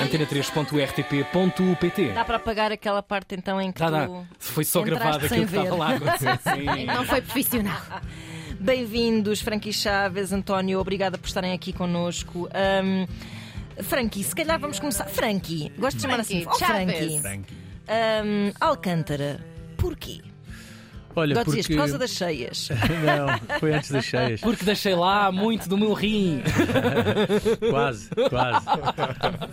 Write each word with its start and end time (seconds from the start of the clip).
antena3.rtp.pt. 0.00 2.12
Dá 2.12 2.24
para 2.24 2.36
apagar 2.36 2.70
aquela 2.72 3.02
parte 3.02 3.34
então 3.34 3.60
em 3.60 3.70
que 3.72 3.80
Dá, 3.80 3.90
dá. 3.90 4.06
tu... 4.06 4.24
Foi 4.38 4.64
só 4.64 4.80
gravado 4.82 5.26
aquilo 5.26 5.46
que 5.46 5.56
estava 5.56 5.74
lá. 5.76 5.90
Sim. 6.18 6.86
Não 6.86 7.04
foi 7.04 7.20
profissional. 7.20 7.80
Bem-vindos, 8.60 9.40
Frankie 9.40 9.72
Chaves, 9.72 10.32
António, 10.32 10.80
obrigada 10.80 11.16
por 11.16 11.26
estarem 11.28 11.52
aqui 11.52 11.72
connosco. 11.72 12.48
Frankie, 13.84 14.24
se 14.24 14.34
calhar 14.34 14.58
vamos 14.58 14.80
começar. 14.80 15.04
Frankie, 15.06 15.72
gosto 15.78 15.96
de 15.98 16.02
chamar 16.02 16.18
assim. 16.20 16.42
Frankie 16.42 16.62
Oh, 16.62 16.66
Frankie. 16.66 17.22
Chaves. 17.22 17.40
Ahm, 17.86 18.50
Alcântara, 18.60 19.38
porquê? 19.76 20.20
Olha, 21.16 21.32
Agora 21.32 21.44
porque... 21.44 21.60
dizias, 21.60 21.66
por 21.66 21.76
causa 21.76 21.98
das 21.98 22.10
cheias. 22.10 22.68
Não, 23.04 23.58
foi 23.58 23.74
antes 23.74 23.90
das 23.90 24.04
cheias. 24.04 24.40
Porque 24.40 24.64
deixei 24.64 24.94
lá 24.94 25.32
muito 25.32 25.68
do 25.68 25.76
meu 25.76 25.92
rim. 25.92 26.42
Quase, 27.70 28.08
quase. 28.28 28.66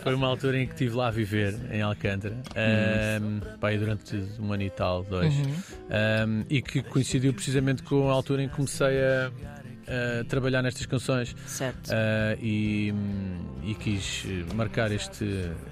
Foi 0.03 0.13
uma 0.13 0.27
altura 0.27 0.59
em 0.61 0.67
que 0.67 0.73
estive 0.73 0.95
lá 0.95 1.07
a 1.07 1.11
viver, 1.11 1.55
em 1.71 1.81
Alcântara. 1.81 2.35
Um, 3.21 3.39
pá, 3.59 3.69
aí 3.69 3.77
durante 3.77 4.15
um 4.39 4.51
ano 4.51 4.63
e 4.63 4.69
tal, 4.69 5.03
dois. 5.03 5.33
Um, 5.33 6.43
e 6.49 6.61
que 6.61 6.81
coincidiu 6.83 7.33
precisamente 7.33 7.83
com 7.83 8.09
a 8.09 8.13
altura 8.13 8.43
em 8.43 8.49
que 8.49 8.55
comecei 8.55 8.99
a, 9.01 9.31
trabalhar 10.27 10.61
nestas 10.61 10.85
canções. 10.85 11.35
certo. 11.45 11.89
Uh, 11.89 12.37
e, 12.41 12.93
e 13.63 13.73
quis 13.75 14.25
eh, 14.27 14.53
marcar 14.53 14.91
este, 14.91 15.25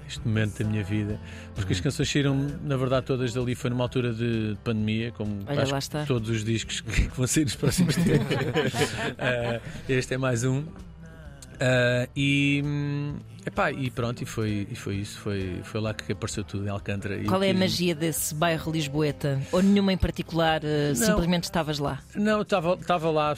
este 0.08 0.26
momento 0.26 0.62
da 0.62 0.68
minha 0.68 0.82
vida, 0.82 1.20
porque 1.54 1.72
as 1.72 1.80
canções 1.80 2.10
saíram, 2.10 2.34
na 2.62 2.76
verdade, 2.76 3.06
todas 3.06 3.32
dali. 3.32 3.54
Foi 3.54 3.70
numa 3.70 3.84
altura 3.84 4.12
de 4.12 4.56
pandemia, 4.64 5.12
como 5.12 5.44
Olha, 5.46 5.66
lá 5.66 5.78
está. 5.78 6.04
todos 6.04 6.28
os 6.28 6.44
discos 6.44 6.80
que 6.80 7.08
vão 7.16 7.26
sair 7.26 7.44
nos 7.44 7.56
próximos 7.56 7.94
tempos. 8.02 8.34
Uh, 8.34 9.60
este 9.88 10.14
é 10.14 10.18
mais 10.18 10.44
um. 10.44 10.58
Uh, 10.58 12.08
e, 12.16 12.62
hum, 12.64 13.16
epá, 13.46 13.70
e 13.72 13.90
pronto, 13.90 14.22
e 14.22 14.26
foi, 14.26 14.66
e 14.70 14.74
foi 14.74 14.96
isso. 14.96 15.18
Foi, 15.20 15.60
foi 15.64 15.80
lá 15.80 15.92
que 15.94 16.12
apareceu 16.12 16.44
tudo 16.44 16.66
em 16.66 16.68
Alcântara. 16.70 17.22
Qual 17.24 17.42
é 17.42 17.50
a 17.50 17.54
magia 17.54 17.94
desse 17.94 18.34
bairro 18.34 18.70
lisboeta? 18.72 19.40
Ou 19.52 19.62
nenhuma 19.62 19.92
em 19.92 19.96
particular? 19.96 20.60
eh, 20.64 20.94
simplesmente 20.94 21.44
estavas 21.44 21.78
lá? 21.78 22.00
Não, 22.14 22.42
estava 22.42 23.10
lá, 23.10 23.34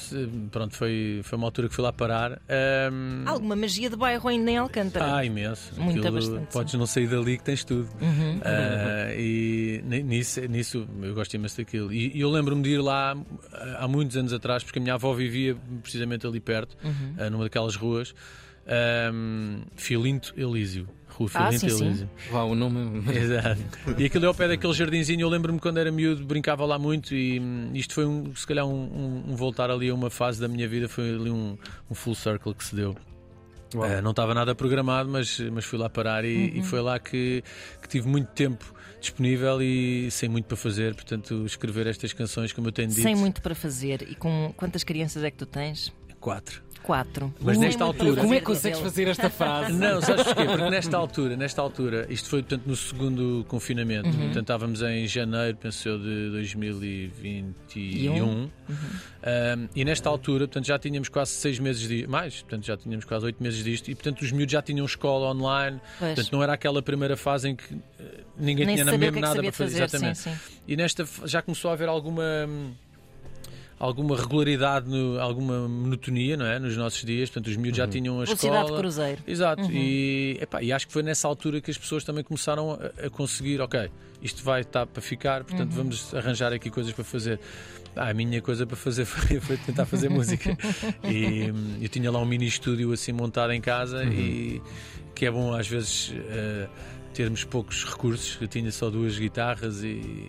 pronto, 0.51 0.75
foi, 0.75 1.21
foi 1.25 1.39
uma 1.39 1.47
altura 1.47 1.69
que 1.69 1.75
fui 1.75 1.83
lá 1.85 1.93
parar. 1.93 2.33
Um, 2.93 3.23
Há 3.27 3.31
alguma 3.31 3.57
magia 3.57 3.91
de 3.91 3.97
bairro 3.97 4.29
ainda 4.29 4.51
em 4.51 4.57
Alcântara? 4.59 5.17
Ah, 5.17 5.25
imenso. 5.25 5.73
Muita, 5.77 5.99
Aquilo, 6.01 6.13
bastante, 6.15 6.53
Podes 6.53 6.75
não 6.75 6.87
sair 6.87 7.07
dali 7.09 7.39
que 7.39 7.45
tens 7.45 7.65
tudo. 7.65 7.89
Uhum. 8.01 8.41
Ah, 8.45 9.13
e 9.15 9.83
ni- 9.85 10.03
nisso, 10.03 10.41
nisso 10.43 10.87
eu 11.03 11.15
gosto 11.15 11.35
imenso 11.35 11.57
daquilo. 11.57 11.93
E, 11.93 12.19
eu 12.21 12.31
lembro-me 12.31 12.63
de 12.63 12.71
ir 12.71 12.79
lá 12.79 13.17
ah, 13.53 13.77
há 13.85 13.89
muitos 13.89 14.17
anos 14.17 14.33
atrás, 14.33 14.63
porque 14.65 14.79
a 14.79 14.83
minha 14.83 14.95
avó 14.95 15.13
vivia 15.13 15.57
precisamente 15.83 16.27
ali 16.27 16.41
perto, 16.41 16.77
Uhum. 16.85 17.31
numa 17.31 17.45
daquelas 17.45 17.77
ruas. 17.77 18.15
Um, 18.69 19.61
Filinto 19.77 20.33
Elísio. 20.37 20.89
Rua 21.09 21.31
Ah, 21.35 21.47
Filinto 21.47 21.61
sim, 21.71 21.77
sim. 21.79 21.87
Elísio. 21.87 22.11
Vá, 22.31 22.43
o 22.43 22.55
nome. 22.55 23.03
Exato. 23.15 23.61
E 23.99 24.05
aquilo 24.05 24.25
é 24.25 24.29
ao 24.29 24.35
pé 24.35 24.49
daquele 24.49 24.73
jardinzinho. 24.73 25.21
Eu 25.23 25.29
lembro-me 25.29 25.59
quando 25.59 25.79
era 25.79 25.91
miúdo, 25.91 26.25
brincava 26.27 26.65
lá 26.67 26.79
muito. 26.79 27.15
E 27.15 27.41
hum, 27.41 27.71
isto 27.75 27.95
foi, 27.95 28.05
um, 28.05 28.35
se 28.35 28.47
calhar, 28.47 28.67
um, 28.67 28.73
um- 28.75 29.33
um 29.33 29.37
voltar 29.37 29.71
ali 29.71 29.89
a 29.89 29.95
uma 29.95 30.11
fase 30.11 30.41
da 30.41 30.49
minha 30.49 30.69
vida. 30.69 30.89
Foi 30.89 31.09
ali 31.15 31.31
um, 31.31 31.57
um 31.91 31.95
full 31.95 32.15
circle 32.15 32.53
que 32.55 32.65
se 32.65 32.75
deu. 32.77 32.95
Uh, 33.75 34.01
não 34.03 34.11
estava 34.13 34.33
nada 34.35 34.55
programado, 34.55 35.09
mas, 35.11 35.41
mas 35.53 35.65
fui 35.65 35.79
lá 35.79 35.89
parar 35.91 36.25
e, 36.25 36.59
e 36.59 36.63
foi 36.63 36.81
lá 36.81 36.99
que, 36.99 37.43
que 37.83 37.89
tive 37.89 38.07
muito 38.09 38.29
tempo 38.29 38.73
disponível 39.01 39.61
e 39.61 40.09
sem 40.11 40.29
muito 40.29 40.47
para 40.47 40.57
fazer. 40.57 40.95
Portanto, 40.95 41.45
escrever 41.47 41.87
estas 41.87 42.13
canções, 42.13 42.53
como 42.53 42.69
eu 42.69 42.73
tenho 42.73 42.89
dito, 42.89 43.03
Sem 43.03 43.15
muito 43.17 43.41
para 43.43 43.55
fazer. 43.55 44.03
E 44.09 44.15
com 44.15 44.53
quantas 44.57 44.85
crianças 44.85 45.23
é 45.25 45.31
que 45.31 45.37
tu 45.39 45.47
tens? 45.47 45.93
quatro. 46.21 46.63
Quatro. 46.87 47.35
Mas 47.41 47.59
nesta 47.59 47.83
altura- 47.83 48.21
Como 48.21 48.33
é 48.33 48.39
que 48.39 48.45
consegues 48.47 48.79
fazer 48.79 49.09
esta 49.09 49.29
frase? 49.29 49.73
Não, 49.73 50.01
sabes 50.01 50.23
porquê? 50.23 50.45
Porque 50.45 50.71
nesta 50.71 50.97
altura, 50.97 51.37
nesta 51.37 51.61
altura, 51.61 52.07
isto 52.09 52.29
foi 52.29 52.43
portanto 52.45 52.63
no 52.67 52.77
segundo 52.77 53.45
confinamento, 53.49 54.07
Uhum. 54.09 54.15
portanto 54.17 54.39
estávamos 54.43 54.83
em 54.83 55.05
janeiro, 55.09 55.57
penso 55.57 55.89
eu, 55.89 55.99
de 55.99 56.31
2021. 56.31 58.25
Uhum. 58.25 58.49
Um, 58.69 59.69
e 59.75 59.85
nesta 59.85 60.09
altura, 60.09 60.47
portanto, 60.47 60.67
já 60.67 60.79
tínhamos 60.79 61.09
quase 61.09 61.33
seis 61.33 61.59
meses 61.59 61.89
de 61.89 62.07
mais, 62.07 62.43
portanto, 62.43 62.65
já 62.65 62.77
tínhamos 62.77 63.05
quase 63.05 63.27
oito 63.27 63.43
meses 63.43 63.65
disto, 63.65 63.91
e 63.91 63.95
portanto 63.95 64.23
os 64.23 64.31
miúdos 64.31 64.53
já 64.53 64.63
tinham 64.63 64.87
escola 64.87 65.31
online, 65.33 65.81
Pois. 65.99 66.15
portanto, 66.15 66.33
não 66.33 66.43
era 66.43 66.53
aquela 66.53 66.81
primeira 66.83 67.17
fase 67.17 67.49
em 67.49 67.57
que 67.57 67.75
eh, 67.99 68.21
ninguém 68.39 68.67
Nem 68.67 68.77
tinha 68.77 68.85
mesmo 68.85 68.99
que 69.01 69.05
é 69.07 69.13
que 69.13 69.21
nada 69.21 69.35
sabia 69.35 69.51
para 69.53 69.59
fazer. 69.67 69.81
fazer. 69.81 69.97
Exatamente. 69.97 70.19
Sim, 70.19 70.31
sim. 70.31 70.57
E 70.69 70.77
nesta 70.77 71.05
já 71.25 71.43
começou 71.43 71.71
a 71.71 71.75
haver 71.75 71.89
alguma 71.89 72.23
hum, 72.49 72.71
alguma 73.79 74.17
regularidade, 74.17 74.89
no- 74.89 75.21
alguma 75.21 75.69
monotonia, 75.69 76.37
não 76.37 76.47
é, 76.47 76.59
nos 76.59 76.77
nossos 76.77 77.05
dias. 77.05 77.29
Portanto, 77.31 77.49
os 77.51 77.57
miúdos 77.57 77.77
já 77.79 77.87
tinham 77.87 78.21
a 78.21 78.25
Velocidade 78.25 78.55
de 78.57 78.63
escola. 78.65 78.79
cruzeiro. 78.81 79.23
Exato, 79.27 79.63
Uhum. 79.63 79.71
e, 79.73 80.39
epá, 80.41 80.63
e 80.63 80.73
acho 80.73 80.87
que 80.87 80.93
foi 80.93 81.03
nessa 81.03 81.29
altura 81.29 81.61
que 81.61 81.71
as 81.71 81.77
pessoas 81.79 82.03
também 82.05 82.25
começaram 82.25 82.73
a, 82.73 83.07
a 83.07 83.11
conseguir, 83.11 83.61
ok, 83.61 83.91
isto 84.23 84.43
vai 84.43 84.63
estar 84.63 84.87
para 84.87 85.03
ficar, 85.03 85.45
portanto 85.45 85.71
Uhum. 85.73 85.77
vamos 85.77 86.15
arranjar 86.15 86.53
aqui 86.53 86.71
coisas 86.71 86.93
para 86.93 87.05
fazer. 87.05 87.39
Ah, 87.95 88.11
a 88.11 88.15
minha 88.15 88.43
coisa 88.43 88.67
para 88.67 88.77
fazer 88.77 89.05
foi, 89.07 89.41
foi 89.41 89.57
tentar 89.57 89.87
fazer 89.87 90.09
música. 90.11 90.57
E 91.05 91.53
eu 91.81 91.89
tinha 91.89 92.11
lá 92.11 92.19
um 92.19 92.27
mini 92.27 92.47
estúdio 92.47 92.93
assim 92.93 93.13
montado 93.13 93.53
em 93.53 93.61
casa 93.61 94.05
e 94.05 94.61
que 95.15 95.25
é 95.27 95.31
bom 95.31 95.55
às 95.55 95.67
vezes 95.67 96.13
eh, 96.29 96.69
termos 97.17 97.45
poucos 97.45 97.85
recursos. 97.85 98.37
Eu 98.41 98.47
tinha 98.47 98.71
só 98.71 98.91
duas 98.91 99.19
guitarras 99.19 99.83
e, 99.83 99.87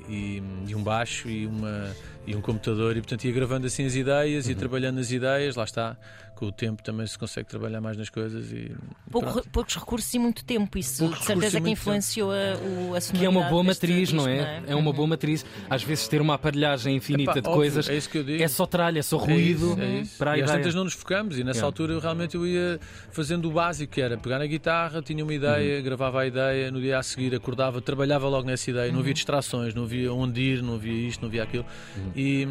e- 0.10 0.42
e 0.68 0.74
um 0.76 0.82
baixo 0.82 1.28
e, 1.30 1.46
uma, 1.46 1.94
e 2.26 2.34
um 2.36 2.42
computador 2.42 2.96
e 2.96 3.02
portanto 3.02 3.26
ia 3.26 3.32
gravando 3.34 3.68
assim 3.68 3.86
as 3.86 3.94
ideias, 3.96 4.48
ia 4.48 4.56
trabalhando 4.56 5.00
as 5.00 5.12
ideias, 5.12 5.56
lá 5.56 5.66
está. 5.66 5.98
Com 6.38 6.46
o 6.46 6.52
tempo 6.52 6.84
também 6.84 7.08
se 7.08 7.18
consegue 7.18 7.50
trabalhar 7.50 7.82
mais 7.82 7.98
nas 7.98 8.10
coisas 8.10 8.52
e 8.52 8.72
Pouco- 9.10 9.42
poucos 9.50 9.76
recursos 9.76 10.14
e 10.14 10.20
muito 10.20 10.46
tempo. 10.46 10.78
Isso 10.78 11.08
de 11.10 11.24
certeza 11.26 11.60
que 11.60 11.70
influenciou 11.72 12.32
a, 12.32 12.56
o, 12.92 12.96
a 12.96 13.02
Que 13.02 13.26
é 13.26 13.30
uma 13.30 13.46
boa 13.50 13.64
matriz, 13.64 14.14
não 14.14 14.26
disco, 14.26 14.40
é? 14.40 14.64
É 14.68 14.76
uma 14.76 14.94
boa 14.94 15.08
matriz. 15.08 15.44
Às 15.68 15.82
vezes 15.82 16.08
ter 16.08 16.22
uma 16.22 16.36
aparelhagem 16.36 16.96
infinita 16.96 17.32
Epá, 17.32 17.40
de 17.42 17.48
óbvio, 17.48 17.54
coisas 17.56 17.90
é 17.90 17.98
isso 17.98 18.08
que 18.08 18.20
eu 18.20 18.24
digo. 18.24 18.44
é 18.44 18.48
só 18.48 18.68
tralha, 18.68 19.00
é 19.00 19.02
só 19.02 19.18
É 19.18 19.20
ruído 19.26 19.72
isso, 19.72 19.82
é 19.82 20.00
isso. 20.02 20.18
para 20.20 20.32
a 20.34 20.38
e 20.38 20.42
às 20.42 20.46
ideia. 20.50 20.60
tantas 20.60 20.76
não 20.76 20.84
nos 20.84 20.94
focamos 20.94 21.40
e 21.40 21.44
nessa 21.44 21.58
Yeah. 21.58 21.66
altura 21.66 21.94
eu 21.94 22.00
realmente 22.00 22.36
eu 22.36 22.46
ia 22.46 22.80
fazendo 23.12 23.50
o 23.50 23.52
básico 23.52 23.92
que 23.94 24.00
era 24.02 24.16
pegar 24.16 24.38
na 24.38 24.46
guitarra, 24.46 25.02
tinha 25.02 25.24
uma 25.24 25.32
Uhum. 25.32 25.38
ideia, 25.38 25.82
gravava 25.82 26.22
a 26.22 26.28
ideia, 26.28 26.70
no 26.70 26.80
dia 26.80 27.00
a 27.00 27.04
seguir 27.04 27.34
acordava, 27.34 27.82
trabalhava 27.82 28.28
logo 28.30 28.46
nessa 28.46 28.70
ideia, 28.70 28.92
não 28.92 29.00
havia 29.00 29.10
Uhum. 29.10 29.14
distrações, 29.16 29.74
não 29.74 29.86
havia 29.86 30.14
onde 30.14 30.40
ir, 30.40 30.62
não 30.62 30.76
havia 30.76 31.08
isto, 31.08 31.20
não 31.22 31.30
havia 31.30 31.42
aquilo. 31.42 31.66
Uhum. 31.98 32.12
E 32.16 32.48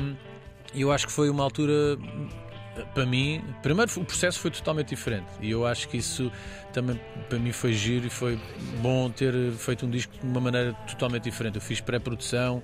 eu 0.74 0.90
acho 0.90 1.06
que 1.06 1.12
foi 1.12 1.30
uma 1.30 1.44
altura 1.44 1.72
para 2.94 3.06
mim, 3.06 3.42
primeiro 3.62 3.90
o 4.00 4.04
processo 4.04 4.38
foi 4.38 4.50
totalmente 4.50 4.88
diferente 4.88 5.26
e 5.40 5.50
eu 5.50 5.66
acho 5.66 5.88
que 5.88 5.96
isso 5.96 6.30
também 6.72 7.00
para 7.28 7.38
mim 7.38 7.52
foi 7.52 7.72
giro 7.72 8.06
e 8.06 8.10
foi 8.10 8.38
bom 8.80 9.10
ter 9.10 9.52
feito 9.52 9.86
um 9.86 9.90
disco 9.90 10.12
de 10.18 10.26
uma 10.26 10.40
maneira 10.40 10.72
totalmente 10.86 11.24
diferente. 11.24 11.56
Eu 11.56 11.62
fiz 11.62 11.80
pré-produção, 11.80 12.62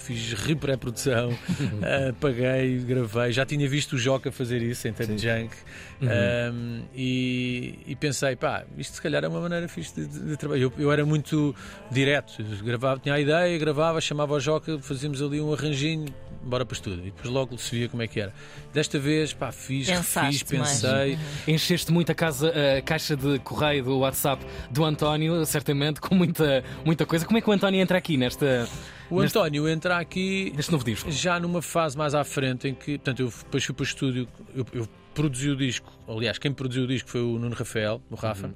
fiz 0.00 0.32
repré-produção, 0.32 1.30
eh, 1.82 2.12
paguei, 2.18 2.78
gravei, 2.78 3.32
já 3.32 3.44
tinha 3.44 3.68
visto 3.68 3.92
o 3.94 3.98
Joca 3.98 4.32
fazer 4.32 4.62
isso 4.62 4.88
em 4.88 4.92
Tank 4.92 5.18
Junk 5.18 5.54
um, 6.02 6.82
e, 6.94 7.78
e 7.86 7.94
pensei, 7.96 8.34
pá, 8.34 8.64
isto 8.78 8.94
se 8.94 9.02
calhar 9.02 9.22
é 9.22 9.28
uma 9.28 9.40
maneira 9.40 9.68
fixe 9.68 9.94
de, 9.94 10.06
de, 10.06 10.20
de 10.30 10.36
trabalhar. 10.36 10.62
Eu, 10.62 10.72
eu 10.78 10.90
era 10.90 11.04
muito 11.04 11.54
direto, 11.90 12.34
eu 12.38 12.64
gravava, 12.64 12.98
tinha 13.00 13.14
a 13.14 13.20
ideia, 13.20 13.58
gravava, 13.58 14.00
chamava 14.00 14.34
o 14.34 14.40
Joca, 14.40 14.78
fazíamos 14.80 15.22
ali 15.22 15.40
um 15.40 15.52
arranjinho, 15.52 16.06
bora 16.42 16.64
para 16.64 16.72
o 16.72 16.76
estúdio 16.76 17.00
e 17.00 17.10
depois 17.10 17.28
logo 17.28 17.58
se 17.58 17.76
via 17.76 17.88
como 17.88 18.02
é 18.02 18.08
que 18.08 18.20
era. 18.20 18.32
Desta 18.72 18.98
vez, 18.98 19.32
pá, 19.32 19.52
fiz, 19.52 19.88
Pensaste 19.88 20.44
fiz, 20.44 20.58
mais. 20.58 20.80
pensei. 20.80 21.18
Encheste 21.46 21.92
muito 21.92 22.10
a, 22.10 22.14
casa, 22.14 22.52
a 22.78 22.82
caixa 22.82 23.16
de 23.16 23.38
correio 23.40 23.84
do 23.84 23.98
WhatsApp 23.98 24.44
do 24.70 24.84
António, 24.84 25.44
certamente, 25.44 26.00
com 26.00 26.14
muita, 26.14 26.64
muita 26.84 27.04
coisa. 27.04 27.26
Como 27.26 27.36
é 27.38 27.40
que 27.40 27.50
o 27.50 27.52
António 27.52 27.80
entra 27.80 27.98
aqui 27.98 28.16
nesta, 28.16 28.66
O 29.10 29.20
neste, 29.20 29.36
António 29.36 29.68
entra 29.68 29.98
aqui 29.98 30.52
neste 30.54 30.70
novo 30.70 30.84
disco? 30.84 31.10
já 31.10 31.40
numa 31.40 31.60
fase 31.60 31.98
mais 31.98 32.14
à 32.14 32.22
frente 32.22 32.68
em 32.68 32.74
que, 32.74 32.96
portanto, 32.96 33.20
eu 33.20 33.28
depois 33.28 33.64
fui 33.64 33.74
para 33.74 33.82
o 33.82 33.84
estúdio, 33.84 34.28
eu, 34.54 34.66
eu 34.72 34.88
produzi 35.14 35.50
o 35.50 35.56
disco, 35.56 35.92
aliás, 36.08 36.38
quem 36.38 36.52
produziu 36.52 36.84
o 36.84 36.86
disco 36.86 37.10
foi 37.10 37.20
o 37.20 37.38
Nuno 37.38 37.54
Rafael, 37.54 38.00
o 38.08 38.14
Rafa. 38.14 38.54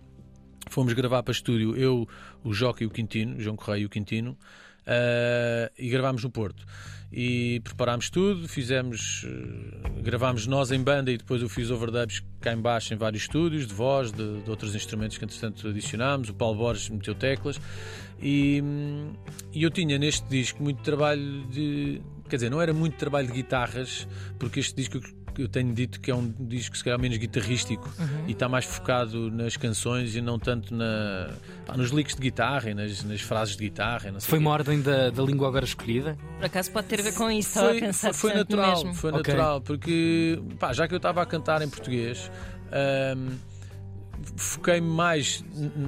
Fomos 0.70 0.92
gravar 0.92 1.22
para 1.22 1.32
estúdio, 1.32 1.76
eu, 1.76 2.08
o 2.42 2.54
Joca 2.54 2.82
e 2.82 2.86
o 2.86 2.90
Quintino, 2.90 3.36
o 3.36 3.40
João 3.40 3.56
Correia 3.56 3.82
e 3.82 3.86
o 3.86 3.90
Quintino, 3.90 4.38
ah, 4.86 5.70
e 5.78 5.88
gravámos 5.88 6.22
no 6.22 6.30
Porto. 6.30 6.64
E 7.16 7.60
preparámos 7.60 8.10
tudo, 8.10 8.48
fizemos, 8.48 9.24
eh, 9.24 10.00
gravámos 10.02 10.48
nós 10.48 10.72
em 10.72 10.82
banda 10.82 11.12
e 11.12 11.16
depois 11.16 11.40
eu 11.40 11.48
fiz 11.48 11.70
overdubs 11.70 12.24
cá 12.40 12.52
em 12.52 12.56
baixo 12.56 12.92
em 12.92 12.96
vários 12.96 13.22
estúdios, 13.22 13.68
de 13.68 13.72
voz, 13.72 14.10
de, 14.10 14.42
de 14.42 14.50
outros 14.50 14.74
instrumentos 14.74 15.16
que 15.16 15.24
entretanto 15.24 15.68
adicionámos, 15.68 16.30
o 16.30 16.34
Paulo 16.34 16.58
Borges 16.58 16.88
meteu 16.88 17.14
teclas 17.14 17.60
e, 18.20 18.60
hum, 18.62 19.12
e 19.52 19.62
eu 19.62 19.70
tinha 19.70 19.98
neste 19.98 20.26
disco 20.28 20.62
muito 20.62 20.82
trabalho 20.82 21.44
de. 21.48 22.00
Quer 22.28 22.36
dizer, 22.36 22.50
não 22.50 22.60
era 22.60 22.72
muito 22.72 22.96
trabalho 22.96 23.26
de 23.26 23.32
guitarras, 23.34 24.08
porque 24.38 24.60
este 24.60 24.74
disco 24.74 24.98
que 25.34 25.42
eu 25.42 25.48
tenho 25.48 25.74
dito 25.74 26.00
que 26.00 26.12
é 26.12 26.14
um 26.14 26.32
disco 26.38 26.76
se 26.76 26.84
calhar 26.84 26.96
menos 26.98 27.18
guitarrístico 27.18 27.92
e 28.28 28.30
está 28.32 28.48
mais 28.48 28.64
focado 28.64 29.32
nas 29.32 29.56
canções 29.56 30.14
e 30.14 30.20
não 30.20 30.38
tanto 30.38 30.72
na, 30.72 31.30
pá, 31.66 31.76
nos 31.76 31.90
licks 31.90 32.14
de 32.14 32.20
guitarra 32.22 32.70
e 32.70 32.74
nas, 32.74 33.02
nas 33.02 33.20
frases 33.20 33.56
de 33.56 33.64
guitarra. 33.64 34.08
e 34.08 34.12
não 34.12 34.20
sei 34.20 34.30
Foi 34.30 34.38
uma 34.38 34.50
ordem 34.52 34.80
da, 34.80 35.10
da 35.10 35.22
língua 35.24 35.48
agora 35.48 35.64
escolhida? 35.64 36.16
Por 36.38 36.44
acaso 36.46 36.70
pode 36.70 36.86
ter 36.86 37.00
a 37.00 37.02
ver 37.02 37.14
com 37.14 37.28
isso. 37.28 37.48
Estava 37.48 37.66
a 37.66 37.70
Foi, 37.72 37.80
pensar 37.80 38.14
foi, 38.14 38.30
foi 38.30 38.38
natural, 38.38 38.76
mesmo. 38.76 38.94
foi 38.94 39.10
Ok. 39.10 39.18
natural, 39.34 39.60
porque 39.60 40.40
pá, 40.58 40.72
já 40.72 40.86
que 40.86 40.94
eu 40.94 40.98
estava 40.98 41.20
a 41.20 41.26
cantar 41.26 41.60
em 41.62 41.68
português, 41.68 42.30
ahm, 42.70 43.30
foquei-me 44.36 44.88
mais 44.88 45.44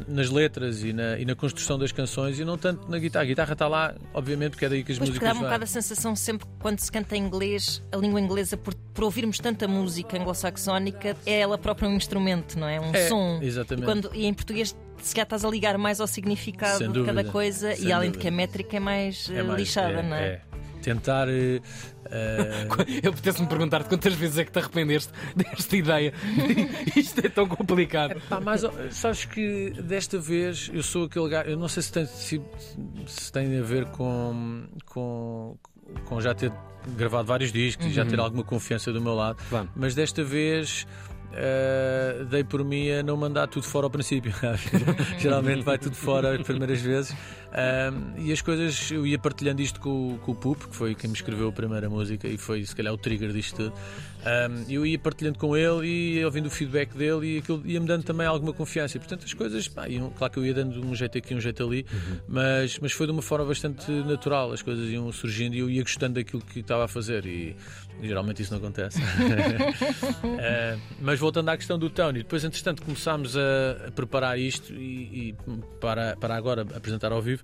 nas 0.09 0.31
letras 0.31 0.83
e 0.83 0.93
na, 0.93 1.19
e 1.19 1.25
na, 1.25 1.35
construção 1.35 1.79
das 1.79 1.93
canções 1.93 2.39
e 2.39 2.45
não 2.45 2.57
tanto 2.57 2.91
na 2.91 2.99
guitarra. 2.99 3.25
A 3.25 3.27
guitarra 3.27 3.53
está 3.53 3.69
lá, 3.69 3.95
obviamente, 4.13 4.51
porque 4.53 4.65
é 4.65 4.69
daí 4.69 4.85
que 4.85 4.93
as 4.93 4.99
pois 4.99 5.11
músicas. 5.11 5.29
Mas 5.29 5.39
dá 5.39 5.41
um 5.41 5.45
bocado 5.45 5.65
a 5.65 5.67
sensação 5.67 6.17
sempre 6.17 6.47
quando 6.59 6.79
se 6.81 6.91
canta 6.91 7.17
em 7.17 7.23
inglês, 7.23 7.83
a 7.93 7.97
língua 7.97 8.21
inglesa, 8.21 8.57
por, 8.57 8.75
por 8.75 9.05
ouvirmos 9.05 9.39
tanta 9.39 9.67
música 9.69 10.19
anglo-saxónica, 10.19 11.17
é 11.27 11.41
ela 11.41 11.59
própria 11.59 11.89
um 11.89 11.95
instrumento, 11.95 12.59
não 12.59 12.69
é? 12.69 12.81
Um 12.81 12.95
é, 12.95 13.09
som. 13.09 13.39
Exatamente. 13.43 13.83
E, 13.83 13.87
quando, 13.87 14.11
e 14.15 14.27
em 14.27 14.35
português 14.35 14.75
se 15.03 15.15
calhar 15.15 15.25
estás 15.27 15.45
a 15.45 15.49
ligar 15.49 15.77
mais 15.79 16.01
ao 16.01 16.07
significado 16.07 16.79
Sem 16.79 16.89
de 16.89 16.95
dúvida, 16.95 17.15
cada 17.15 17.31
coisa 17.31 17.75
e 17.75 17.93
além 17.93 18.11
dúvida. 18.11 18.13
de 18.13 18.19
que 18.19 18.29
a 18.29 18.31
métrica 18.31 18.77
é 18.77 18.81
mais, 18.81 19.31
É 19.31 19.39
eh, 19.39 19.43
mais- 19.43 19.61
lixada, 19.61 20.01
é- 20.01 20.03
não 20.03 20.17
é? 20.17 20.27
é. 20.27 20.41
Tentar. 20.87 21.27
eh, 21.29 21.61
Eu 23.03 23.11
apetece-me 23.11 23.49
perguntar-te 23.49 23.89
quantas 23.89 24.15
vezes 24.15 24.39
é 24.39 24.45
que 24.45 24.53
te 24.53 24.61
arrependeste 24.61 25.13
desta 25.35 25.77
ideia. 25.77 26.13
Isto 26.95 27.27
é 27.27 27.29
tão 27.29 27.49
complicado. 27.49 28.23
Pá, 28.29 28.41
mas 28.41 28.63
sabes 28.93 29.25
que 29.25 29.71
desta 29.83 30.17
vez 30.17 30.71
eu 30.73 30.85
sou 30.85 31.07
aquele 31.07 31.29
gajo. 31.29 31.51
Eu 31.51 31.59
não 31.59 31.67
sei 31.67 31.83
se 31.83 31.93
tem, 31.93 32.07
se, 32.07 32.41
se 33.05 33.33
tem 33.33 33.59
a 33.59 33.63
ver 33.63 33.87
com, 33.87 34.69
com, 34.85 35.59
com 36.05 36.21
já 36.21 36.33
ter 36.33 36.53
gravado 36.97 37.27
vários 37.27 37.51
discos 37.53 37.85
e 37.87 37.91
já 37.91 38.07
ter 38.07 38.21
alguma 38.21 38.45
confiança 38.45 38.93
do 38.93 39.01
meu 39.01 39.15
lado, 39.15 39.39
mas 39.75 39.93
desta 39.93 40.23
vez. 40.23 40.87
Eh, 41.33 42.25
dei 42.31 42.45
por 42.45 42.65
mim 42.65 42.91
a 42.91 43.03
não 43.03 43.17
mandar 43.17 43.47
tudo 43.47 43.65
fora 43.65 43.87
ao 43.87 43.91
princípio. 43.91 44.33
Geralmente 45.19 45.63
vai 45.63 45.79
tudo 45.79 45.95
fora 45.97 46.35
as 46.37 46.43
primeiras 46.43 46.81
vezes. 46.81 47.15
Ahm, 47.53 48.13
e 48.19 48.33
as 48.33 48.43
coisas, 48.43 48.91
eu 48.91 49.07
ia 49.07 49.19
partilhando 49.19 49.63
isto 49.63 49.81
com, 49.81 50.19
com 50.23 50.33
o 50.33 50.35
Pup, 50.35 50.65
que 50.67 50.77
foi 50.77 50.95
quem 50.95 51.09
me 51.09 51.17
escreveu 51.17 51.49
a 51.49 51.53
primeira 51.53 51.89
música 51.89 52.29
e 52.29 52.37
foi 52.37 52.65
se 52.67 52.75
calhar 52.77 52.93
o 52.93 52.99
trigger 52.99 53.33
disto 53.33 53.57
tudo. 53.57 53.73
Ahm, 54.25 54.65
eu 54.69 54.85
ia 54.85 54.99
partilhando 54.99 55.39
com 55.39 55.57
ele 55.57 55.87
e 55.87 56.25
ouvindo 56.25 56.47
o 56.47 56.51
feedback 56.51 56.93
dele 56.95 57.37
e 57.37 57.39
aquilo 57.39 57.63
ia-me 57.65 57.87
dando 57.87 58.03
também 58.05 58.27
alguma 58.27 58.53
confiança. 58.53 58.99
Portanto 58.99 59.25
as 59.25 59.33
coisas, 59.33 59.69
pá, 59.69 59.89
iam- 59.89 60.11
claro 60.11 60.33
que 60.33 60.39
eu 60.39 60.45
ia 60.45 60.53
dando 60.53 60.85
um 60.85 60.95
jeito 60.95 61.17
aqui, 61.17 61.35
um 61.35 61.41
jeito 61.41 61.63
ali, 61.63 61.87
mas, 62.29 62.79
mas 62.79 62.93
foi 62.93 63.07
de 63.07 63.13
uma 63.13 63.23
forma 63.23 63.47
bastante 63.47 63.91
natural. 63.91 64.53
As 64.53 64.61
coisas 64.61 64.91
iam 64.91 65.11
surgindo 65.13 65.55
e 65.55 65.61
eu 65.61 65.71
ia 65.71 65.83
gostando 65.83 66.15
daquilo 66.15 66.43
que 66.43 66.61
estava 66.61 66.85
a 66.85 66.89
fazer. 66.89 67.25
E, 67.25 67.57
geralmente 68.03 68.43
isso 68.43 68.51
não 68.53 68.59
acontece. 68.59 69.01
Ah, 70.39 70.77
mas 71.17 71.21
voltando 71.21 71.49
à 71.49 71.57
questão 71.57 71.79
do 71.79 71.89
Tony, 71.89 72.19
depois 72.19 72.45
entretanto 72.45 72.83
começámos 72.83 73.39
a, 73.39 73.91
preparar 73.95 74.39
isto 74.39 74.75
e, 74.75 75.31
e 75.31 75.35
para, 75.81 76.15
para 76.17 76.37
agora 76.37 76.61
apresentar 76.61 77.11
ao 77.11 77.23
vivo 77.23 77.43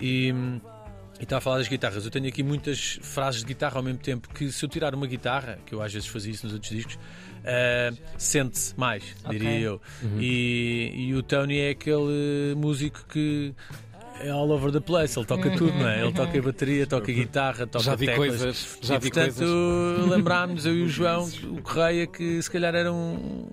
e, 0.00 0.32
e 1.18 1.22
estava 1.22 1.36
a 1.36 1.40
falar 1.42 1.58
das 1.58 1.68
guitarras. 1.68 2.02
Eu 2.02 2.10
tenho 2.10 2.26
aqui 2.28 2.42
muitas 2.42 2.98
frases 3.02 3.42
de 3.42 3.46
guitarra 3.46 3.76
ao 3.76 3.82
mesmo 3.82 3.98
tempo 3.98 4.26
que 4.30 4.50
se 4.50 4.64
eu 4.64 4.70
tirar 4.70 4.94
uma 4.94 5.06
guitarra, 5.06 5.58
que 5.66 5.74
eu 5.74 5.82
às 5.82 5.92
vezes 5.92 6.08
fazia 6.08 6.32
isso 6.32 6.46
nos 6.46 6.54
outros 6.54 6.72
discos, 6.72 6.98
ah, 7.44 7.92
sente-se 8.16 8.78
mais, 8.78 9.04
diria 9.28 9.50
Ok. 9.50 9.66
eu. 9.66 9.80
E, 10.18 10.92
e 10.94 11.14
o 11.14 11.22
Tony 11.22 11.58
é 11.58 11.70
aquele 11.70 12.54
músico 12.56 13.04
que 13.06 13.54
é 14.20 14.30
all 14.30 14.50
over 14.50 14.70
the 14.72 14.80
place, 14.80 15.18
ele 15.18 15.26
toca 15.26 15.50
tudo, 15.50 15.72
não 15.72 15.88
é? 15.88 16.02
Ele 16.02 16.12
toca 16.12 16.38
a 16.38 16.42
bateria, 16.42 16.86
toca 16.86 17.10
a 17.10 17.14
guitarra, 17.14 17.66
toca 17.66 17.84
Já 17.84 17.94
vi 17.94 18.06
teclas. 18.06 18.28
coisas, 18.28 18.78
já 18.82 18.94
e, 18.94 18.98
vi 18.98 19.10
portanto, 19.10 19.34
coisas. 19.36 20.08
lembrámos, 20.10 20.66
eu 20.66 20.76
e 20.76 20.82
o 20.82 20.88
João, 20.90 21.28
o 21.44 21.62
Correia, 21.62 22.06
que 22.06 22.42
se 22.42 22.50
calhar 22.50 22.74
era 22.74 22.92
um- 22.92 23.46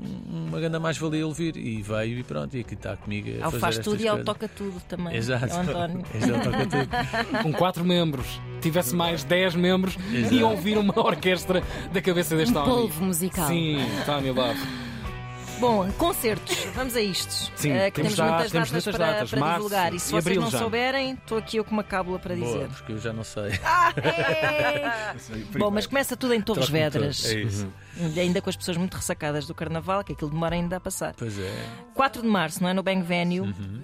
uma 0.47 0.59
grande 0.59 0.79
mais-valia 0.79 1.23
ele 1.23 1.33
vir. 1.33 1.57
E 1.57 1.81
veio 1.81 2.19
e 2.19 2.23
pronto, 2.23 2.55
e 2.55 2.61
aqui 2.61 2.73
está 2.73 2.95
comigo. 2.95 3.27
A 3.27 3.31
Ele 3.31 3.41
fazer 3.43 3.59
faz 3.59 3.79
tudo 3.79 4.01
e 4.01 4.07
ele 4.07 4.23
toca 4.23 4.47
tudo 4.47 4.81
também. 4.87 5.15
Exato. 5.15 5.45
É 5.45 5.57
o 5.57 5.59
António. 5.59 6.03
Ele 6.13 6.31
toca 6.39 6.65
tudo. 6.67 7.43
Com 7.43 7.53
quatro 7.53 7.83
membros, 7.85 8.39
tivesse 8.61 8.95
mais 8.95 9.23
10 9.23 9.55
membros, 9.55 9.97
Exato. 10.13 10.33
e 10.35 10.43
ouvir 10.43 10.77
uma 10.77 10.97
orquestra 10.99 11.61
da 11.91 12.01
cabeça 12.01 12.35
deste 12.35 12.55
Um 12.55 12.61
homem. 12.61 12.69
polvo 12.75 13.03
musical. 13.05 13.47
Sim, 13.47 13.77
Tony 14.05 14.31
Love. 14.31 14.59
Bom, 15.59 15.91
concertos, 15.93 16.55
vamos 16.75 16.95
a 16.95 17.01
isto. 17.01 17.31
Sim, 17.55 17.71
que 17.73 17.91
temos 17.91 17.93
temos, 17.93 18.13
já- 18.15 18.27
muitas 18.29 18.51
temos 18.51 18.69
datas 18.71 18.95
para, 18.95 19.05
datas, 19.13 19.29
para 19.31 19.39
março 19.39 19.55
divulgar. 19.55 19.93
E 19.93 19.99
se 19.99 20.09
e 20.15 20.21
vocês 20.21 20.37
não 20.37 20.51
já. 20.51 20.59
souberem, 20.59 21.13
estou 21.13 21.37
aqui 21.39 21.57
eu 21.57 21.63
com 21.65 21.71
uma 21.71 21.83
cábula 21.83 22.19
para 22.19 22.35
Boa, 22.35 22.45
dizer. 22.53 22.67
porque 22.69 22.91
eu 22.91 22.99
já 22.99 23.11
não 23.11 23.23
sei. 23.23 23.51
Bom, 25.57 25.71
mas 25.71 25.87
começa 25.87 26.15
tudo 26.15 26.33
em 26.33 26.41
Torres 26.41 26.65
todo. 26.65 26.71
Vedras. 26.73 27.25
É 27.25 27.39
isso. 27.41 27.67
Ainda 28.15 28.41
com 28.41 28.49
as 28.49 28.55
pessoas 28.55 28.77
muito 28.77 28.93
ressacadas 28.95 29.47
do 29.47 29.55
carnaval, 29.55 30.03
que 30.03 30.13
aquilo 30.13 30.29
demora 30.29 30.55
ainda 30.55 30.77
a 30.77 30.79
passar. 30.79 31.15
Pois 31.17 31.37
é. 31.39 31.51
4 31.93 32.21
de 32.21 32.27
março, 32.27 32.61
não 32.61 32.69
é? 32.69 32.73
No 32.73 32.83
Bang 32.83 33.01
Venue. 33.01 33.41
Uhum. 33.41 33.81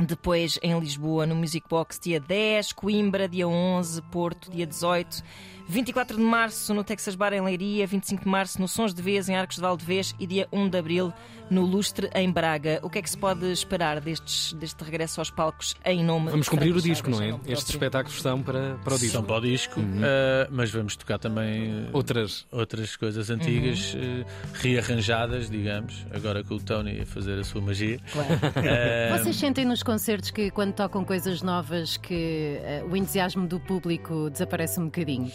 Depois 0.00 0.58
em 0.60 0.76
Lisboa, 0.78 1.24
no 1.24 1.36
Music 1.36 1.66
Box, 1.68 2.00
dia 2.00 2.18
10, 2.18 2.72
Coimbra, 2.72 3.28
dia 3.28 3.46
11, 3.46 4.02
Porto, 4.02 4.50
dia 4.50 4.66
18. 4.66 5.22
24 5.66 6.16
de 6.18 6.22
março 6.22 6.74
no 6.74 6.84
Texas 6.84 7.14
Bar 7.14 7.32
em 7.32 7.40
Leiria, 7.40 7.86
25 7.86 8.24
de 8.24 8.28
março 8.28 8.60
no 8.60 8.68
Sons 8.68 8.92
de 8.92 9.00
Vez 9.02 9.28
em 9.28 9.34
Arcos 9.34 9.56
de 9.56 9.62
Valdevez 9.62 10.14
e 10.20 10.26
dia 10.26 10.46
1 10.52 10.68
de 10.68 10.78
abril 10.78 11.12
no 11.50 11.62
Lustre 11.62 12.10
em 12.14 12.30
Braga. 12.30 12.78
O 12.82 12.90
que 12.90 12.98
é 12.98 13.02
que 13.02 13.08
se 13.08 13.16
pode 13.16 13.50
esperar 13.50 13.98
destes, 14.00 14.52
deste 14.52 14.84
regresso 14.84 15.20
aos 15.20 15.30
palcos 15.30 15.74
em 15.84 16.04
nome 16.04 16.30
Vamos 16.30 16.48
cumprir 16.48 16.74
o 16.76 16.80
disco, 16.82 17.08
não 17.10 17.20
é? 17.20 17.30
Estes 17.46 17.70
espetáculos 17.70 18.20
são 18.20 18.42
para, 18.42 18.76
para 18.84 18.94
o 18.94 18.98
disco. 18.98 19.12
São 19.12 19.24
para 19.24 19.36
o 19.36 19.40
disco, 19.40 19.80
Uhum. 19.80 20.00
eh, 20.04 20.48
mas 20.50 20.70
vamos 20.70 20.96
tocar 20.96 21.18
também 21.18 21.86
eh, 21.86 21.90
Outras. 21.92 22.46
outras 22.52 22.94
coisas 22.96 23.30
antigas, 23.30 23.94
Uhum. 23.94 24.20
eh, 24.20 24.24
rearranjadas, 24.54 25.50
digamos, 25.50 26.06
agora 26.12 26.44
com 26.44 26.54
o 26.54 26.60
Tony 26.60 27.00
a 27.00 27.06
fazer 27.06 27.38
a 27.38 27.44
sua 27.44 27.60
magia. 27.62 27.98
Claro. 28.12 28.28
Vocês 29.18 29.36
sentem 29.36 29.64
nos 29.64 29.82
concertos 29.82 30.30
que 30.30 30.50
quando 30.50 30.72
tocam 30.74 31.04
coisas 31.04 31.42
novas 31.42 31.96
que 31.96 32.58
o 32.90 32.96
entusiasmo 32.96 33.46
do 33.46 33.58
público 33.58 34.28
desaparece 34.30 34.78
um 34.78 34.84
bocadinho? 34.86 35.32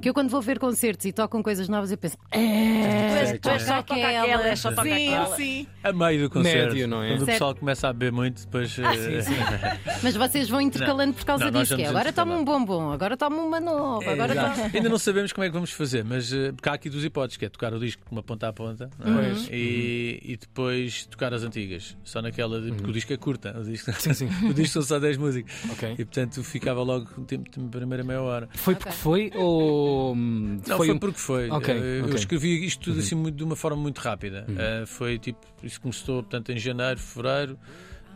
Que 0.00 0.08
eu 0.08 0.14
quando 0.14 0.30
vou 0.30 0.40
ver 0.40 0.58
concertos 0.58 1.04
e 1.06 1.12
tocam 1.12 1.42
coisas 1.42 1.68
novas 1.68 1.90
eu 1.90 1.98
penso 1.98 2.16
Tu 2.30 2.36
és, 2.38 3.38
tu 3.40 3.48
és 3.50 3.62
só 3.62 3.76
Toca 3.82 3.94
toca 3.94 4.08
aquela. 4.08 4.48
és 4.48 4.58
só 4.58 4.70
toca 4.70 4.82
Sim, 4.84 5.08
aquela. 5.14 5.36
sim. 5.36 5.66
a 5.84 5.92
meio 5.92 6.22
do 6.22 6.30
concerto, 6.30 6.68
Médio, 6.74 6.88
não 6.88 7.02
é? 7.02 7.10
quando 7.10 7.22
o 7.22 7.26
pessoal 7.26 7.54
começa 7.54 7.88
a 7.88 7.92
beber 7.92 8.12
muito, 8.12 8.40
depois. 8.44 8.78
eh, 8.78 9.78
Mas 10.02 10.16
vocês 10.16 10.48
vão 10.48 10.60
intercalando 10.60 11.12
por 11.12 11.24
causa 11.24 11.50
Não, 11.50 11.60
disso. 11.60 11.76
Que 11.76 11.82
é, 11.82 11.86
agora 11.88 12.12
toma 12.12 12.34
um 12.34 12.44
bombom, 12.44 12.90
agora 12.92 13.16
toma 13.16 13.36
uma 13.42 13.60
nova, 13.60 14.10
agora 14.10 14.34
toma... 14.34 14.70
Ainda 14.72 14.88
não 14.88 14.98
sabemos 14.98 15.32
como 15.32 15.44
é 15.44 15.48
que 15.48 15.52
vamos 15.54 15.70
fazer, 15.72 16.02
mas 16.04 16.32
eh, 16.32 16.52
porque 16.52 16.68
há 16.68 16.72
aqui 16.72 16.88
duas 16.88 17.04
hipóteses, 17.04 17.36
que 17.36 17.44
é 17.44 17.48
tocar 17.48 17.72
o 17.74 17.78
disco 17.78 18.02
de 18.04 18.10
uma 18.12 18.22
ponta 18.22 18.48
a 18.48 18.52
ponta 18.52 18.88
não 18.98 19.20
é? 19.20 19.30
Pois. 19.30 19.48
e, 19.50 20.20
e 20.22 20.36
depois 20.36 21.04
tocar 21.06 21.34
as 21.34 21.42
antigas. 21.42 21.96
Só 22.04 22.22
naquela 22.22 22.60
de, 22.60 22.72
porque 22.72 22.90
o 22.90 22.92
disco 22.92 23.12
é 23.12 23.16
curta. 23.16 23.54
O 23.58 23.64
disco, 23.64 23.92
Sim, 23.92 24.14
sim. 24.14 24.28
o 24.48 24.54
disco 24.54 24.72
são 24.74 24.82
só 24.82 24.98
10 24.98 25.16
músicas. 25.18 25.52
Ok. 25.70 25.92
E 25.98 26.04
portanto 26.04 26.42
ficava 26.42 26.82
logo 26.82 27.06
o 27.18 27.24
tempo 27.24 27.50
de 27.50 27.68
primeira 27.68 28.02
meia 28.02 28.22
hora. 28.22 28.48
Foi 28.54 28.74
porque 28.74 28.92
foi 28.94 29.30
ou. 29.34 29.89
Hum, 30.14 30.60
Não, 30.66 30.76
foi, 30.76 30.90
um- 30.90 30.98
porque 30.98 31.18
foi. 31.18 31.50
Ok, 31.50 31.74
Eh, 31.74 31.78
Eu 31.78 32.00
ok. 32.00 32.10
Uhum. 32.10 32.14
escrevi 32.16 32.64
isto 32.66 32.84
tudo 32.84 33.00
assim 33.00 33.14
muito- 33.14 33.36
de 33.36 33.44
uma 33.44 33.56
forma 33.56 33.76
muito 33.80 33.98
rápida. 33.98 34.46
Eh, 34.56 34.84
foi 34.86 35.18
tipo, 35.18 35.38
isso 35.62 35.80
começou 35.80 36.22
portanto, 36.22 36.50
em 36.52 36.58
janeiro, 36.58 36.98
fevereiro. 37.00 37.58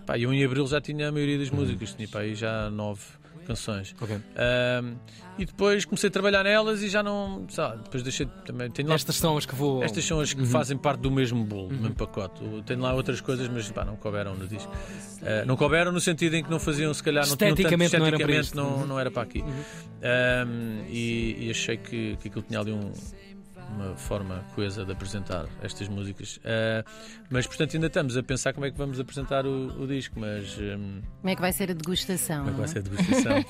Pá, 0.06 0.18
eu 0.18 0.32
em 0.32 0.44
abril 0.44 0.66
já 0.66 0.80
tinha 0.80 1.08
a 1.08 1.12
maioria 1.12 1.38
das 1.38 1.50
músicas, 1.50 1.94
tinha 1.94 2.06
pá, 2.08 2.20
aí 2.20 2.34
já 2.34 2.68
nove 2.70 3.00
canções. 3.44 3.94
Ok. 4.00 4.16
Ahm, 4.36 4.94
e 5.38 5.44
depois 5.44 5.84
comecei 5.84 6.08
a 6.08 6.10
trabalhar 6.10 6.44
nelas 6.44 6.82
e 6.82 6.88
já 6.88 7.02
não. 7.02 7.46
lá, 7.56 7.76
depois 7.76 8.02
deixei 8.02 8.26
também. 8.46 8.70
Tenho 8.70 8.88
lá, 8.88 8.94
Estas 8.94 9.16
são 9.16 9.36
as 9.36 9.44
que 9.46 9.54
vou. 9.54 9.82
estas 9.82 10.04
são 10.04 10.20
as 10.20 10.32
que 10.32 10.44
fazem 10.46 10.76
parte 10.76 11.00
do 11.00 11.10
mesmo 11.10 11.44
bolo, 11.44 11.68
do 11.68 11.74
mesmo 11.76 11.94
pacote. 11.94 12.40
Tenho 12.66 12.80
lá 12.80 12.92
outras 12.94 13.20
coisas, 13.20 13.48
mas 13.48 13.70
pá, 13.70 13.84
não 13.84 13.96
couberam 13.96 14.34
no 14.34 14.46
disco. 14.46 14.72
Ah, 15.22 15.44
não 15.44 15.56
couberam 15.56 15.90
no 15.92 16.00
sentido 16.00 16.34
em 16.36 16.42
que 16.44 16.50
não 16.50 16.58
faziam, 16.60 16.92
se 16.94 17.02
calhar, 17.02 17.26
não 17.28 17.36
tinham 17.36 17.50
tanto- 17.54 17.60
Esteticamente 17.60 17.98
não 17.98 18.06
eram 18.06 18.18
para 18.18 18.32
esteticamente 18.34 18.78
não, 18.78 18.86
não 18.86 19.00
era 19.00 19.10
para 19.10 19.22
aqui. 19.22 19.42
Ahm, 20.02 20.84
e, 20.88 21.46
e 21.46 21.50
achei 21.50 21.76
que, 21.76 22.16
que 22.20 22.28
aquilo 22.28 22.44
tinha 22.46 22.60
ali 22.60 22.72
um- 22.72 22.92
uma 23.74 23.96
forma 23.96 24.44
coesa 24.54 24.84
de 24.84 24.92
apresentar 24.92 25.46
estas 25.62 25.88
músicas. 25.88 26.38
Ah, 26.44 26.84
mas 27.30 27.46
portanto 27.46 27.74
ainda 27.74 27.86
estamos 27.88 28.16
a 28.16 28.22
pensar 28.22 28.52
como 28.52 28.66
é 28.66 28.70
que 28.70 28.78
vamos 28.78 28.98
apresentar 29.00 29.46
o, 29.46 29.82
o 29.82 29.86
disco, 29.86 30.18
mas 30.18 30.56
hum, 30.58 31.00
Como 31.20 31.30
é 31.30 31.34
que 31.34 31.40
vai 31.40 31.52
ser 31.52 31.70
a 31.70 31.74
degustação? 31.74 32.44
como 32.44 32.50
é 32.50 32.52
que 32.52 32.58
vai 32.58 32.64
é? 32.64 32.68
ser 32.68 32.78
a 32.78 32.82
degustação? 32.82 33.44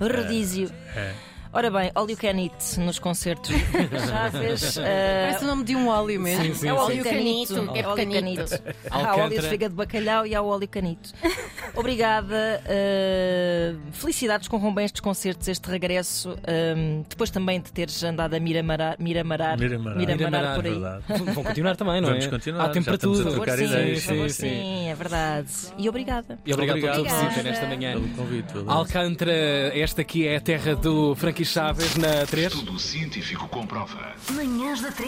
Rodízio. 0.00 0.70
É. 0.96 1.14
Ora 1.54 1.70
bem, 1.70 1.90
All 1.94 2.08
You 2.08 2.16
Can 2.16 2.38
Eat 2.40 2.80
nos 2.80 2.98
concertos. 2.98 3.50
Já 4.08 4.30
fez. 4.30 4.78
eh, 4.78 5.26
Parece 5.26 5.44
o 5.44 5.46
nome 5.46 5.64
de 5.64 5.76
um 5.76 5.86
óleo 5.88 6.18
mesmo. 6.18 6.44
Sim, 6.46 6.54
sim, 6.54 6.68
é 6.68 6.72
o 6.72 6.76
óleo 6.76 7.04
canito, 7.04 7.72
que 7.72 7.78
é 7.78 7.86
óleo 7.86 7.96
canito. 8.10 8.62
Há 8.90 9.16
óleo 9.16 9.40
de 9.40 9.48
fígado 9.48 9.70
de 9.74 9.76
bacalhau 9.76 10.26
e 10.26 10.34
há 10.34 10.40
o 10.40 10.46
óleo 10.46 10.66
canito. 10.66 11.10
Obrigada. 11.76 12.62
eh, 12.66 13.74
felicidades 13.92 14.48
com 14.48 14.72
bem 14.72 14.86
estes 14.86 15.02
concertos, 15.02 15.46
este 15.46 15.68
regresso. 15.70 16.38
eh, 16.44 17.02
depois 17.06 17.28
também 17.30 17.60
de 17.60 17.70
teres 17.70 18.02
andado 18.02 18.32
a 18.32 18.40
miramarar, 18.40 18.96
miramarar, 18.98 19.58
Miramarar. 19.58 19.98
miramarar 19.98 20.54
por 20.56 20.64
aí. 20.64 20.72
Verdade. 20.72 21.04
Vão 21.34 21.44
continuar 21.44 21.76
também, 21.76 22.00
não 22.00 22.08
Vamos 22.08 22.24
é? 22.24 22.28
continuar, 22.28 22.64
Há 22.64 22.68
tempo 22.70 22.86
para 22.86 22.96
tudo. 22.98 23.24
Por 23.24 23.46
favor, 23.46 23.50
sim, 23.58 23.66
favor, 24.00 24.00
sim, 24.00 24.28
sim. 24.30 24.48
sim, 24.48 24.88
é 24.88 24.94
verdade. 24.94 25.48
E 25.76 25.86
obrigada. 25.86 26.38
E 26.46 26.54
obrigado 26.54 26.80
pela 26.80 26.94
tua 26.94 27.04
visita 27.04 27.42
nesta 27.42 27.66
manhã. 27.66 27.92
Pelo 27.92 28.08
convite. 28.08 28.54
Alcântara, 28.66 29.32
esta 29.78 30.00
aqui 30.00 30.26
é 30.26 30.36
a 30.36 30.40
terra 30.40 30.74
do 30.74 31.14
Frankie 31.14 31.41
Chaves 31.44 31.96
na 31.96 32.24
3. 32.26 32.52
Estudo 32.52 32.78
científico 32.78 33.48
comprova. 33.48 34.14
Manhãs 34.30 34.80
da 34.80 34.92